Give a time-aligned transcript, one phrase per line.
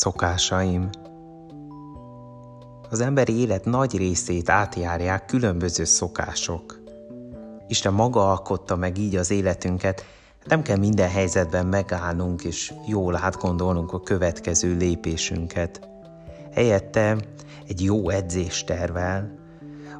[0.00, 0.90] szokásaim.
[2.90, 6.80] Az emberi élet nagy részét átjárják különböző szokások.
[7.68, 10.04] Isten maga alkotta meg így az életünket,
[10.44, 15.88] nem kell minden helyzetben megállnunk és jól átgondolnunk a következő lépésünket.
[16.52, 17.16] Helyette
[17.68, 19.38] egy jó edzéstervel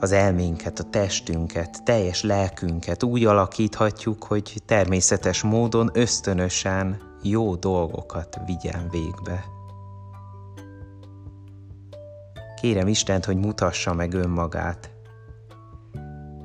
[0.00, 8.88] az elménket, a testünket, teljes lelkünket úgy alakíthatjuk, hogy természetes módon, ösztönösen jó dolgokat vigyen
[8.90, 9.56] végbe.
[12.60, 14.90] Kérem Istent, hogy mutassa meg önmagát.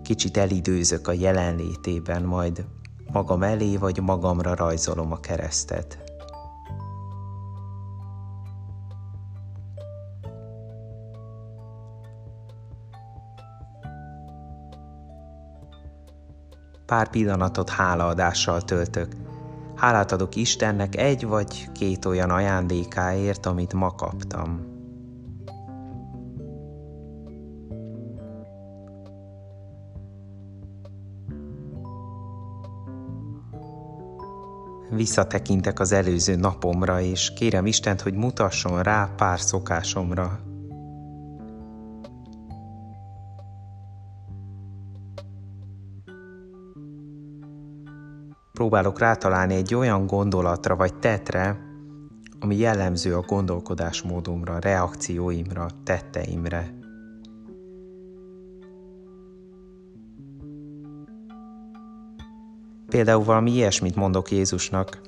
[0.03, 2.65] Kicsit elidőzök a jelenlétében, majd
[3.11, 5.97] magam elé vagy magamra rajzolom a keresztet.
[16.85, 19.15] Pár pillanatot hálaadással töltök.
[19.75, 24.73] Hálát adok Istennek egy vagy két olyan ajándékáért, amit ma kaptam.
[34.95, 40.39] Visszatekintek az előző napomra, és kérem Istent, hogy mutasson rá pár szokásomra.
[48.51, 51.57] Próbálok rátalálni egy olyan gondolatra vagy tetre,
[52.39, 56.82] ami jellemző a gondolkodásmódomra, reakcióimra, tetteimre.
[62.93, 65.01] Például valami ilyesmit mondok Jézusnak.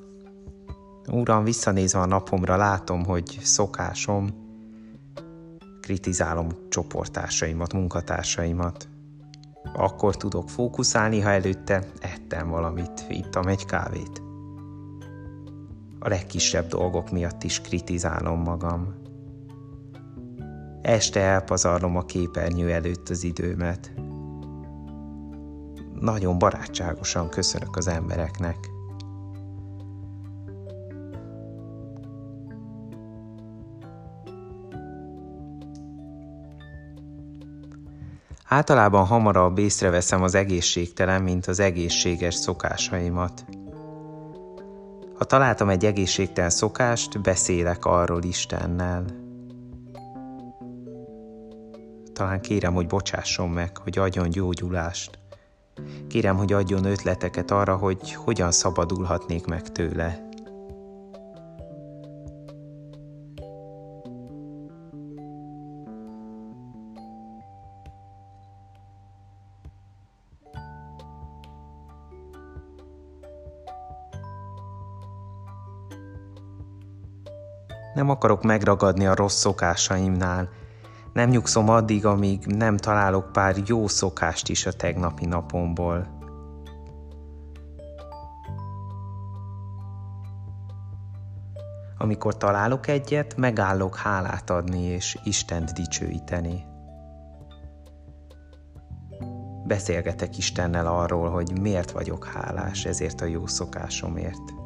[1.12, 4.30] Uram, visszanézve a napomra látom, hogy szokásom,
[5.82, 8.88] kritizálom csoportársaimat, munkatársaimat.
[9.74, 14.22] Akkor tudok fókuszálni, ha előtte ettem valamit, ittam egy kávét.
[16.00, 18.96] A legkisebb dolgok miatt is kritizálom magam.
[20.82, 23.94] Este elpazarlom a képernyő előtt az időmet
[26.06, 28.56] nagyon barátságosan köszönök az embereknek.
[38.48, 43.46] Általában hamarabb észreveszem az egészségtelen, mint az egészséges szokásaimat.
[45.18, 49.06] Ha találtam egy egészségtelen szokást, beszélek arról Istennel.
[52.14, 55.25] Talán kérem, hogy bocsásson meg, hogy adjon gyógyulást.
[56.08, 60.26] Kérem, hogy adjon ötleteket arra, hogy hogyan szabadulhatnék meg tőle.
[77.94, 80.50] Nem akarok megragadni a rossz szokásaimnál,
[81.16, 86.08] nem nyugszom addig, amíg nem találok pár jó szokást is a tegnapi napomból.
[91.98, 96.64] Amikor találok egyet, megállok hálát adni és Istent dicsőíteni.
[99.66, 104.65] Beszélgetek Istennel arról, hogy miért vagyok hálás ezért a jó szokásomért.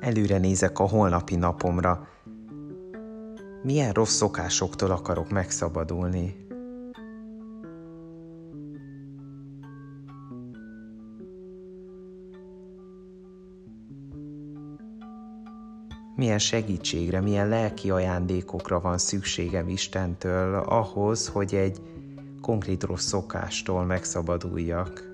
[0.00, 2.06] Előre nézek a holnapi napomra.
[3.62, 6.46] Milyen rossz szokásoktól akarok megszabadulni?
[16.18, 21.80] milyen segítségre, milyen lelki ajándékokra van szükségem Istentől ahhoz, hogy egy
[22.40, 25.04] konkrét rossz szokástól megszabaduljak,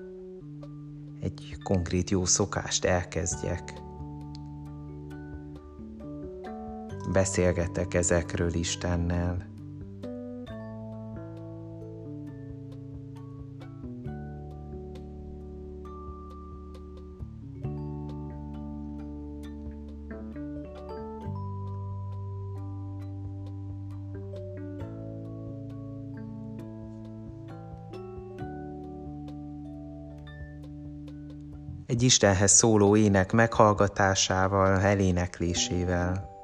[1.21, 3.84] egy konkrét jó szokást elkezdjek.
[7.15, 9.53] Beszélgetek ezekről Istennel.
[31.85, 36.34] egy Istenhez szóló ének meghallgatásával, eléneklésével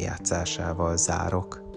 [0.00, 1.69] eljátszásával zárok.